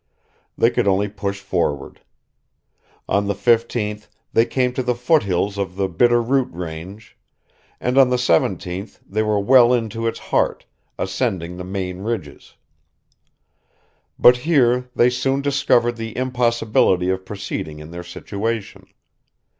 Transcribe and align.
They 0.57 0.71
could 0.71 0.87
only 0.87 1.07
push 1.07 1.41
forward. 1.41 2.01
On 3.07 3.27
the 3.27 3.35
15th 3.35 4.07
they 4.33 4.47
came 4.47 4.73
to 4.73 4.81
the 4.81 4.95
foothills 4.95 5.59
of 5.59 5.75
the 5.75 5.87
Bitter 5.87 6.19
Root 6.23 6.47
Range; 6.51 7.15
and 7.79 7.99
on 7.99 8.09
the 8.09 8.15
17th 8.17 9.01
they 9.07 9.21
were 9.21 9.39
well 9.39 9.71
into 9.75 10.07
its 10.07 10.17
heart, 10.17 10.65
ascending 10.97 11.55
the 11.57 11.63
main 11.63 11.99
ridges. 12.01 12.55
But 14.17 14.37
here 14.37 14.89
they 14.95 15.11
soon 15.11 15.43
discovered 15.43 15.97
the 15.97 16.17
impossibility 16.17 17.11
of 17.11 17.23
proceeding 17.23 17.77
in 17.77 17.91
their 17.91 18.03
situation. 18.03 18.87